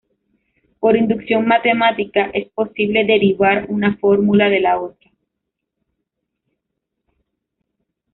[0.79, 5.11] Por inducción matemática es posible derivar una fórmula de la otra.